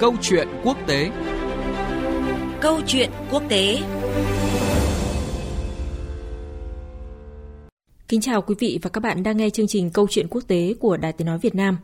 [0.00, 1.10] Câu chuyện quốc tế
[2.60, 3.78] Câu chuyện quốc tế
[8.08, 10.74] Kính chào quý vị và các bạn đang nghe chương trình Câu chuyện quốc tế
[10.80, 11.78] của Đài Tiếng Nói Việt Nam.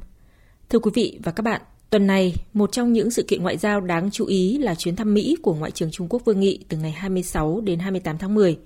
[0.68, 3.80] Thưa quý vị và các bạn, tuần này, một trong những sự kiện ngoại giao
[3.80, 6.76] đáng chú ý là chuyến thăm Mỹ của Ngoại trưởng Trung Quốc Vương Nghị từ
[6.76, 8.58] ngày 26 đến 28 tháng 10.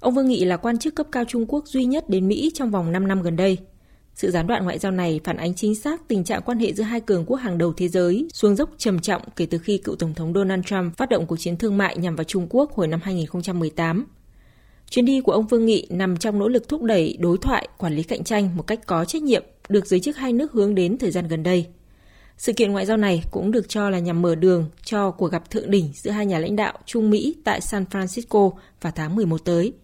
[0.00, 2.70] Ông Vương Nghị là quan chức cấp cao Trung Quốc duy nhất đến Mỹ trong
[2.70, 3.58] vòng 5 năm gần đây–
[4.14, 6.84] sự gián đoạn ngoại giao này phản ánh chính xác tình trạng quan hệ giữa
[6.84, 9.96] hai cường quốc hàng đầu thế giới xuống dốc trầm trọng kể từ khi cựu
[9.96, 12.88] Tổng thống Donald Trump phát động cuộc chiến thương mại nhằm vào Trung Quốc hồi
[12.88, 14.06] năm 2018.
[14.90, 17.94] Chuyến đi của ông Vương Nghị nằm trong nỗ lực thúc đẩy đối thoại, quản
[17.94, 20.98] lý cạnh tranh một cách có trách nhiệm được giới chức hai nước hướng đến
[20.98, 21.66] thời gian gần đây.
[22.38, 25.50] Sự kiện ngoại giao này cũng được cho là nhằm mở đường cho cuộc gặp
[25.50, 29.44] thượng đỉnh giữa hai nhà lãnh đạo Trung Mỹ tại San Francisco vào tháng 11
[29.44, 29.72] tới–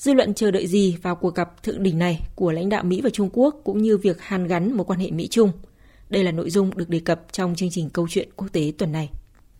[0.00, 3.00] Dư luận chờ đợi gì vào cuộc gặp thượng đỉnh này của lãnh đạo Mỹ
[3.00, 5.52] và Trung Quốc cũng như việc hàn gắn mối quan hệ Mỹ-Trung?
[6.08, 8.92] Đây là nội dung được đề cập trong chương trình câu chuyện quốc tế tuần
[8.92, 9.10] này.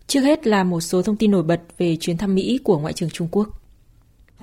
[0.07, 2.93] Trước hết là một số thông tin nổi bật về chuyến thăm Mỹ của Ngoại
[2.93, 3.49] trưởng Trung Quốc.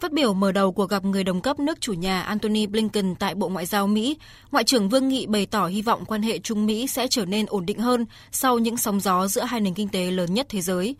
[0.01, 3.35] Phát biểu mở đầu cuộc gặp người đồng cấp nước chủ nhà Antony Blinken tại
[3.35, 4.17] Bộ Ngoại giao Mỹ,
[4.51, 7.45] Ngoại trưởng Vương Nghị bày tỏ hy vọng quan hệ Trung Mỹ sẽ trở nên
[7.49, 10.61] ổn định hơn sau những sóng gió giữa hai nền kinh tế lớn nhất thế
[10.61, 10.95] giới.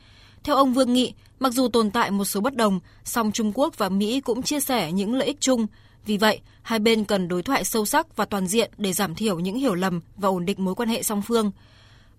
[0.48, 3.78] Theo ông Vương Nghị, mặc dù tồn tại một số bất đồng, song Trung Quốc
[3.78, 5.68] và Mỹ cũng chia sẻ những lợi ích chung.
[6.06, 9.40] Vì vậy, hai bên cần đối thoại sâu sắc và toàn diện để giảm thiểu
[9.40, 11.52] những hiểu lầm và ổn định mối quan hệ song phương.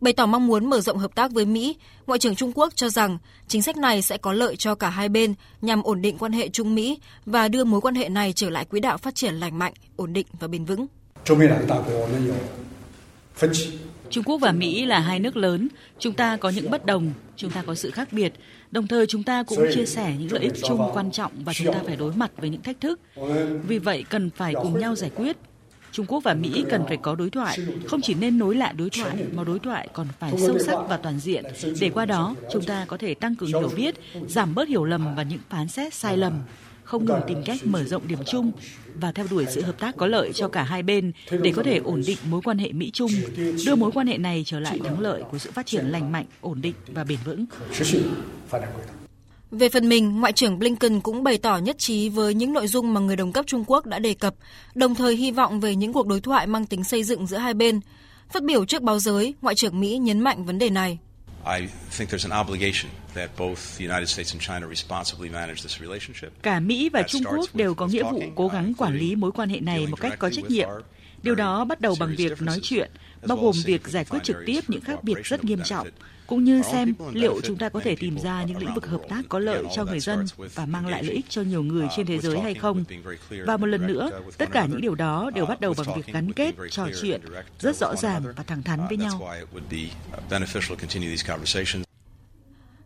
[0.01, 2.89] Bày tỏ mong muốn mở rộng hợp tác với Mỹ, Ngoại trưởng Trung Quốc cho
[2.89, 6.33] rằng chính sách này sẽ có lợi cho cả hai bên nhằm ổn định quan
[6.33, 9.35] hệ Trung Mỹ và đưa mối quan hệ này trở lại quỹ đạo phát triển
[9.35, 10.87] lành mạnh, ổn định và bền vững.
[14.11, 17.51] Trung Quốc và Mỹ là hai nước lớn, chúng ta có những bất đồng, chúng
[17.51, 18.33] ta có sự khác biệt,
[18.71, 21.73] đồng thời chúng ta cũng chia sẻ những lợi ích chung quan trọng và chúng
[21.73, 23.01] ta phải đối mặt với những thách thức.
[23.69, 25.37] Vì vậy cần phải cùng nhau giải quyết.
[25.93, 28.91] Trung Quốc và Mỹ cần phải có đối thoại, không chỉ nên nối lại đối
[28.91, 31.45] thoại mà đối thoại còn phải sâu sắc và toàn diện.
[31.81, 33.95] Để qua đó chúng ta có thể tăng cường hiểu biết,
[34.29, 36.33] giảm bớt hiểu lầm và những phán xét sai lầm
[36.89, 38.53] không ngừng tìm cách mở rộng điểm chung
[38.95, 41.77] và theo đuổi sự hợp tác có lợi cho cả hai bên để có thể
[41.79, 43.11] ổn định mối quan hệ Mỹ Trung,
[43.67, 46.25] đưa mối quan hệ này trở lại thắng lợi của sự phát triển lành mạnh,
[46.41, 47.45] ổn định và bền vững.
[49.51, 52.95] Về phần mình, Ngoại trưởng Blinken cũng bày tỏ nhất trí với những nội dung
[52.95, 54.35] mà người đồng cấp Trung Quốc đã đề cập,
[54.75, 57.55] đồng thời hy vọng về những cuộc đối thoại mang tính xây dựng giữa hai
[57.55, 57.81] bên.
[58.33, 60.99] Phát biểu trước báo giới, Ngoại trưởng Mỹ nhấn mạnh vấn đề này.
[66.43, 69.49] Cả Mỹ và Trung Quốc đều có nghĩa vụ cố gắng quản lý mối quan
[69.49, 70.69] hệ này một cách có trách nhiệm.
[71.23, 72.91] Điều đó bắt đầu bằng việc nói chuyện,
[73.27, 75.89] bao gồm việc giải quyết trực tiếp những khác biệt rất nghiêm trọng,
[76.27, 79.23] cũng như xem liệu chúng ta có thể tìm ra những lĩnh vực hợp tác
[79.29, 82.19] có lợi cho người dân và mang lại lợi ích cho nhiều người trên thế
[82.19, 82.85] giới hay không.
[83.47, 86.33] Và một lần nữa, tất cả những điều đó đều bắt đầu bằng việc gắn
[86.33, 87.21] kết, trò chuyện
[87.61, 89.31] rất rõ ràng và thẳng thắn với nhau.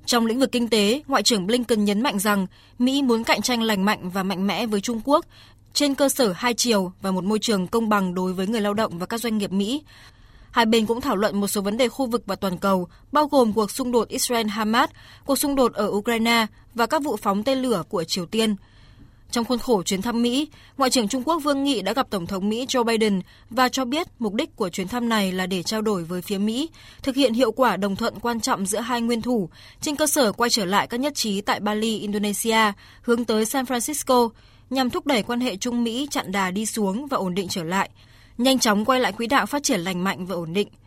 [0.06, 2.47] Trong lĩnh vực kinh tế, Ngoại trưởng Blinken nhấn mạnh rằng
[2.78, 5.26] Mỹ muốn cạnh tranh lành mạnh và mạnh mẽ với Trung Quốc
[5.72, 8.75] trên cơ sở hai chiều và một môi trường công bằng đối với người lao
[8.75, 9.82] động và các doanh nghiệp Mỹ.
[10.52, 13.26] Hai bên cũng thảo luận một số vấn đề khu vực và toàn cầu, bao
[13.26, 14.88] gồm cuộc xung đột Israel-Hamas,
[15.26, 18.56] cuộc xung đột ở Ukraine và các vụ phóng tên lửa của Triều Tiên–
[19.32, 22.26] trong khuôn khổ chuyến thăm Mỹ, Ngoại trưởng Trung Quốc Vương Nghị đã gặp Tổng
[22.26, 23.20] thống Mỹ Joe Biden
[23.50, 26.38] và cho biết mục đích của chuyến thăm này là để trao đổi với phía
[26.38, 26.70] Mỹ,
[27.02, 29.48] thực hiện hiệu quả đồng thuận quan trọng giữa hai nguyên thủ,
[29.80, 33.64] trên cơ sở quay trở lại các nhất trí tại Bali, Indonesia, hướng tới San
[33.64, 34.28] Francisco,
[34.70, 37.62] nhằm thúc đẩy quan hệ Trung Mỹ chặn đà đi xuống và ổn định trở
[37.62, 37.91] lại,
[38.42, 40.69] nhanh chóng quay lại quỹ đạo phát triển lành mạnh và ổn định–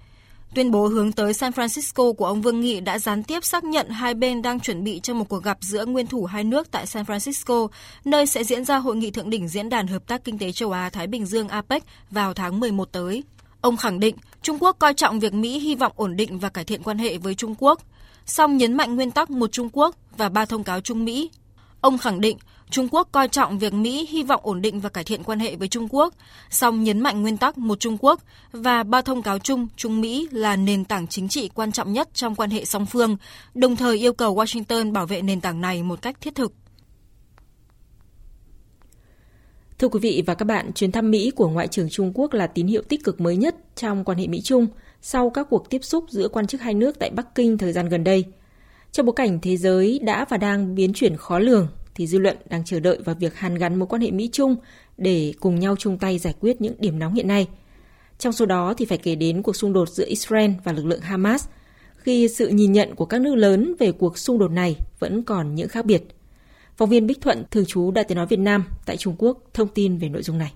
[0.55, 3.89] Tuyên bố hướng tới San Francisco của ông Vương Nghị đã gián tiếp xác nhận
[3.89, 6.88] hai bên đang chuẩn bị cho một cuộc gặp giữa nguyên thủ hai nước tại
[6.88, 7.67] San Francisco,
[8.05, 10.71] nơi sẽ diễn ra hội nghị thượng đỉnh Diễn đàn Hợp tác Kinh tế Châu
[10.71, 13.23] Á-Thái Bình Dương APEC vào tháng 11 tới.
[13.61, 16.63] Ông khẳng định Trung Quốc coi trọng việc Mỹ hy vọng ổn định và cải
[16.63, 17.81] thiện quan hệ với Trung Quốc,
[18.25, 21.29] song nhấn mạnh nguyên tắc một Trung Quốc và ba thông cáo Trung Mỹ.
[21.81, 22.37] Ông khẳng định
[22.69, 25.55] Trung Quốc coi trọng việc Mỹ hy vọng ổn định và cải thiện quan hệ
[25.55, 26.13] với Trung Quốc,
[26.49, 28.21] song nhấn mạnh nguyên tắc một Trung Quốc
[28.51, 32.09] và ba thông cáo chung Trung Mỹ là nền tảng chính trị quan trọng nhất
[32.13, 33.17] trong quan hệ song phương,
[33.53, 36.53] đồng thời yêu cầu Washington bảo vệ nền tảng này một cách thiết thực.
[39.79, 42.47] Thưa quý vị và các bạn, chuyến thăm Mỹ của Ngoại trưởng Trung Quốc là
[42.47, 44.67] tín hiệu tích cực mới nhất trong quan hệ Mỹ-Trung
[45.01, 47.90] sau các cuộc tiếp xúc giữa quan chức hai nước tại Bắc Kinh thời gian
[47.90, 48.25] gần đây.
[48.91, 52.37] Trong bối cảnh thế giới đã và đang biến chuyển khó lường thì dư luận
[52.49, 54.55] đang chờ đợi vào việc hàn gắn mối quan hệ Mỹ-Trung
[54.97, 57.47] để cùng nhau chung tay giải quyết những điểm nóng hiện nay.
[58.17, 61.01] Trong số đó thì phải kể đến cuộc xung đột giữa Israel và lực lượng
[61.01, 61.47] Hamas,
[61.97, 65.55] khi sự nhìn nhận của các nước lớn về cuộc xung đột này vẫn còn
[65.55, 66.03] những khác biệt.
[66.77, 69.67] Phóng viên Bích Thuận, thường trú Đại tiếng nói Việt Nam tại Trung Quốc thông
[69.67, 70.51] tin về nội dung này.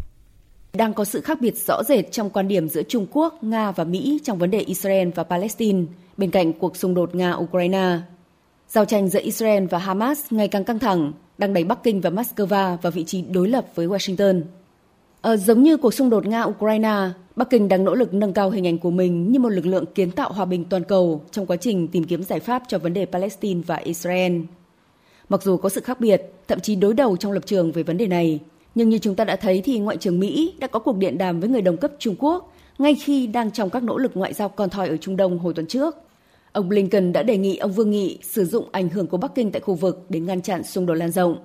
[0.74, 3.84] đang có sự khác biệt rõ rệt trong quan điểm giữa Trung Quốc, Nga và
[3.84, 5.86] Mỹ trong vấn đề Israel và Palestine,
[6.18, 8.00] bên cạnh cuộc xung đột Nga-Ukraine.
[8.68, 12.10] Giao tranh giữa Israel và Hamas ngày càng căng thẳng, đang đẩy Bắc Kinh và
[12.10, 14.42] Moscow vào vị trí đối lập với Washington.
[15.22, 18.68] À, giống như cuộc xung đột Nga-Ukraine, Bắc Kinh đang nỗ lực nâng cao hình
[18.68, 21.58] ảnh của mình như một lực lượng kiến tạo hòa bình toàn cầu trong quá
[21.58, 24.34] trình tìm kiếm giải pháp cho vấn đề Palestine và Israel.
[25.30, 27.98] Mặc dù có sự khác biệt, thậm chí đối đầu trong lập trường về vấn
[27.98, 28.40] đề này,
[28.76, 31.40] nhưng như chúng ta đã thấy thì Ngoại trưởng Mỹ đã có cuộc điện đàm
[31.40, 34.50] với người đồng cấp Trung Quốc ngay khi đang trong các nỗ lực ngoại giao
[34.50, 35.96] con thoi ở Trung Đông hồi tuần trước.
[36.52, 39.52] Ông Blinken đã đề nghị ông Vương Nghị sử dụng ảnh hưởng của Bắc Kinh
[39.52, 41.38] tại khu vực để ngăn chặn xung đột lan rộng.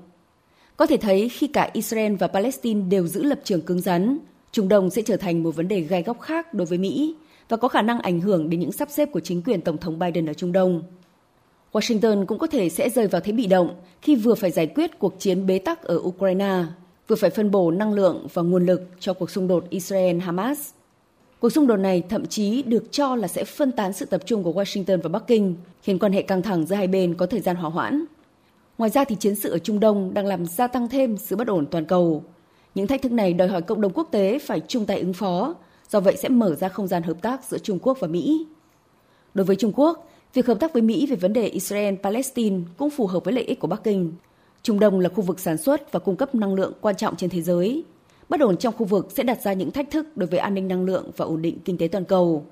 [0.77, 4.19] Có thể thấy khi cả Israel và Palestine đều giữ lập trường cứng rắn,
[4.53, 7.15] Trung Đông sẽ trở thành một vấn đề gai góc khác đối với Mỹ
[7.49, 9.99] và có khả năng ảnh hưởng đến những sắp xếp của chính quyền Tổng thống
[9.99, 10.83] Biden ở Trung Đông.
[11.73, 14.99] Washington cũng có thể sẽ rơi vào thế bị động khi vừa phải giải quyết
[14.99, 16.65] cuộc chiến bế tắc ở Ukraine,
[17.09, 20.55] vừa phải phân bổ năng lượng và nguồn lực cho cuộc xung đột Israel-Hamas.
[21.45, 24.43] Cuộc xung đột này thậm chí được cho là sẽ phân tán sự tập trung
[24.43, 27.41] của Washington và Bắc Kinh, khiến quan hệ căng thẳng giữa hai bên có thời
[27.41, 28.05] gian hòa hoãn.
[28.79, 31.49] Ngoài ra thì chiến sự ở Trung Đông đang làm gia tăng thêm sự bất
[31.49, 32.25] ổn toàn cầu.
[32.75, 35.55] Những thách thức này đòi hỏi cộng đồng quốc tế phải chung tay ứng phó,
[35.91, 38.47] do vậy sẽ mở ra không gian hợp tác giữa Trung Quốc và Mỹ.
[39.35, 43.07] Đối với Trung Quốc, việc hợp tác với Mỹ về vấn đề Israel-Palestine cũng phù
[43.07, 44.13] hợp với lợi ích của Bắc Kinh.
[44.63, 47.31] Trung Đông là khu vực sản xuất và cung cấp năng lượng quan trọng trên
[47.31, 47.85] thế giới.
[48.29, 50.69] Bất ổn trong khu vực sẽ đặt ra những thách thức đối với an ninh
[50.69, 52.47] năng lượng và ổn định kinh tế toàn cầu.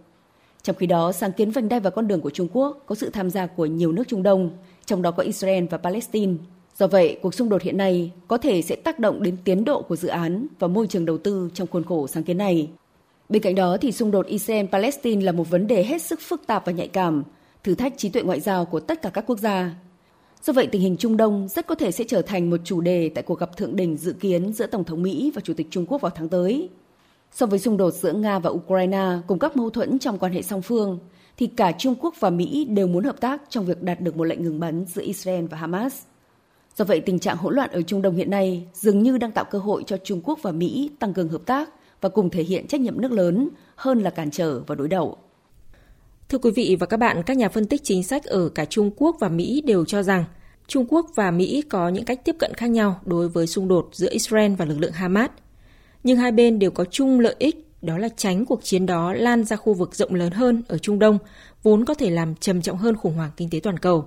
[0.62, 3.10] Trong khi đó, sáng kiến vành đai và con đường của Trung Quốc có sự
[3.10, 4.50] tham gia của nhiều nước Trung Đông,
[4.86, 6.34] trong đó có Israel và Palestine.
[6.76, 9.82] Do vậy, cuộc xung đột hiện nay có thể sẽ tác động đến tiến độ
[9.82, 12.70] của dự án và môi trường đầu tư trong khuôn khổ sáng kiến này.
[13.28, 16.66] Bên cạnh đó thì xung đột Israel-Palestine là một vấn đề hết sức phức tạp
[16.66, 17.22] và nhạy cảm,
[17.64, 19.74] thử thách trí tuệ ngoại giao của tất cả các quốc gia.
[20.42, 23.08] Do vậy, tình hình Trung Đông rất có thể sẽ trở thành một chủ đề
[23.08, 25.86] tại cuộc gặp thượng đỉnh dự kiến giữa Tổng thống Mỹ và Chủ tịch Trung
[25.86, 26.68] Quốc vào tháng tới.
[27.32, 30.42] So với xung đột giữa Nga và Ukraine cùng các mâu thuẫn trong quan hệ
[30.42, 30.98] song phương,
[31.36, 34.24] thì cả Trung Quốc và Mỹ đều muốn hợp tác trong việc đạt được một
[34.24, 36.02] lệnh ngừng bắn giữa Israel và Hamas.
[36.76, 39.44] Do vậy, tình trạng hỗn loạn ở Trung Đông hiện nay dường như đang tạo
[39.44, 42.66] cơ hội cho Trung Quốc và Mỹ tăng cường hợp tác và cùng thể hiện
[42.66, 45.16] trách nhiệm nước lớn hơn là cản trở và đối đầu.
[46.32, 48.90] Thưa quý vị và các bạn, các nhà phân tích chính sách ở cả Trung
[48.96, 50.24] Quốc và Mỹ đều cho rằng
[50.66, 53.88] Trung Quốc và Mỹ có những cách tiếp cận khác nhau đối với xung đột
[53.92, 55.30] giữa Israel và lực lượng Hamas.
[56.04, 59.44] Nhưng hai bên đều có chung lợi ích đó là tránh cuộc chiến đó lan
[59.44, 61.18] ra khu vực rộng lớn hơn ở Trung Đông,
[61.62, 64.04] vốn có thể làm trầm trọng hơn khủng hoảng kinh tế toàn cầu.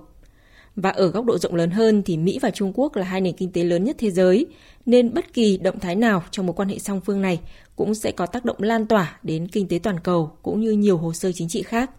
[0.76, 3.36] Và ở góc độ rộng lớn hơn thì Mỹ và Trung Quốc là hai nền
[3.36, 4.46] kinh tế lớn nhất thế giới,
[4.86, 7.40] nên bất kỳ động thái nào trong mối quan hệ song phương này
[7.76, 10.96] cũng sẽ có tác động lan tỏa đến kinh tế toàn cầu cũng như nhiều
[10.96, 11.90] hồ sơ chính trị khác.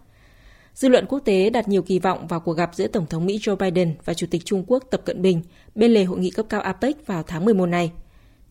[0.78, 3.38] Dư luận quốc tế đặt nhiều kỳ vọng vào cuộc gặp giữa Tổng thống Mỹ
[3.38, 5.42] Joe Biden và Chủ tịch Trung Quốc Tập Cận Bình
[5.74, 7.92] bên lề hội nghị cấp cao APEC vào tháng 11 này.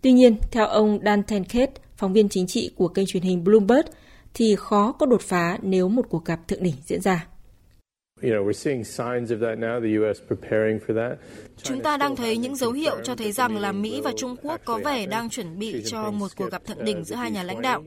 [0.02, 3.86] Tuy nhiên, theo ông Dan Tenkate, phóng viên chính trị của kênh truyền hình Bloomberg,
[4.34, 7.28] thì khó có đột phá nếu một cuộc gặp thượng đỉnh diễn ra.
[11.64, 14.62] Chúng ta đang thấy những dấu hiệu cho thấy rằng là Mỹ và Trung Quốc
[14.66, 17.62] có vẻ đang chuẩn bị cho một cuộc gặp thượng đỉnh giữa hai nhà lãnh
[17.62, 17.84] đạo.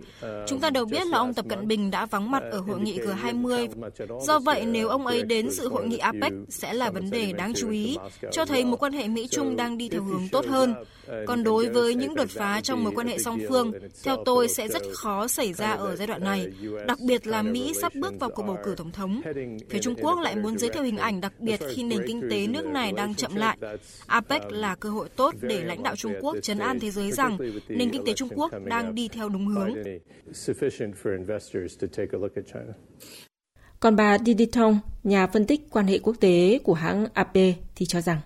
[0.46, 2.98] Chúng ta đều biết là ông Tập Cận Bình đã vắng mặt ở hội nghị
[2.98, 3.68] G20.
[4.20, 7.52] Do vậy, nếu ông ấy đến dự hội nghị APEC sẽ là vấn đề đáng
[7.54, 7.96] chú ý,
[8.32, 10.74] cho thấy mối quan hệ Mỹ-Trung đang đi theo hướng tốt hơn.
[11.26, 13.72] Còn đối với những đột phá trong mối quan hệ song phương,
[14.04, 16.46] theo tôi sẽ rất khó xảy ra ở giai đoạn này,
[16.86, 19.22] đặc biệt là Mỹ sắp bước vào cuộc bầu cử tổng thống.
[19.70, 22.46] Phía Trung Quốc lại muốn giới thiệu hình ảnh đặc biệt khi nền kinh tế
[22.46, 23.58] nước này đang chậm lại.
[24.06, 27.38] APEC là cơ hội tốt để lãnh đạo Trung Quốc chấn an thế giới rằng
[27.68, 29.74] nền kinh tế Trung Quốc đang đi theo đúng hướng.
[33.80, 37.34] Còn bà Didi Tong, nhà phân tích quan hệ quốc tế của hãng AP
[37.74, 38.20] thì cho rằng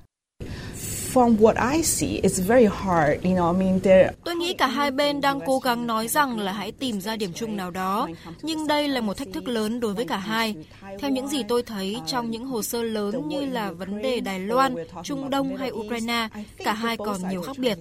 [1.15, 3.23] from what I see, it's very hard.
[3.23, 4.11] You know, I mean, there.
[4.45, 7.57] Nghĩ cả hai bên đang cố gắng nói rằng là hãy tìm ra điểm chung
[7.57, 8.09] nào đó,
[8.43, 10.55] nhưng đây là một thách thức lớn đối với cả hai.
[10.99, 14.41] Theo những gì tôi thấy trong những hồ sơ lớn như là vấn đề Đài
[14.41, 14.75] Loan,
[15.05, 16.29] Trung Đông hay Ukraine,
[16.65, 17.79] cả hai còn nhiều khác biệt.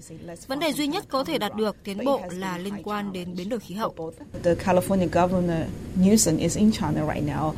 [0.47, 3.49] Vấn đề duy nhất có thể đạt được tiến bộ là liên quan đến biến
[3.49, 4.13] đổi khí hậu.
[4.43, 5.67] The California governor
[5.99, 7.51] Newsom is in China right now.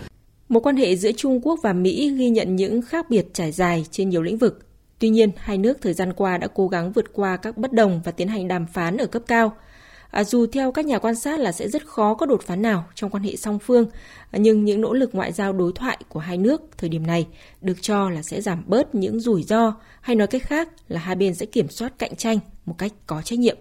[0.50, 3.86] Một quan hệ giữa Trung Quốc và Mỹ ghi nhận những khác biệt trải dài
[3.92, 4.65] trên nhiều lĩnh vực.
[5.00, 8.02] Tuy nhiên, hai nước thời gian qua đã cố gắng vượt qua các bất đồng
[8.04, 9.54] và tiến hành đàm phán ở cấp cao.
[10.12, 12.86] À, dù theo các nhà quan sát là sẽ rất khó có đột phá nào
[12.96, 13.86] trong quan hệ song phương,
[14.32, 17.28] nhưng những nỗ lực ngoại giao đối thoại của hai nước thời điểm này
[17.62, 21.16] được cho là sẽ giảm bớt những rủi ro, hay nói cách khác là hai
[21.16, 23.58] bên sẽ kiểm soát cạnh tranh một cách có trách nhiệm.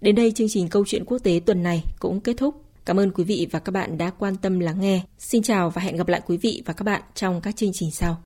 [0.00, 2.54] Đến đây chương trình Câu chuyện quốc tế tuần này cũng kết thúc.
[2.84, 5.02] Cảm ơn quý vị và các bạn đã quan tâm lắng nghe.
[5.18, 7.90] Xin chào và hẹn gặp lại quý vị và các bạn trong các chương trình
[7.90, 8.16] sau.